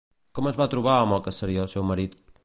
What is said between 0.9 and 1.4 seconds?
amb el que